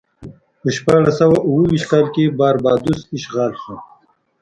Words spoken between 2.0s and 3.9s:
کې باربادوس اشغال شو.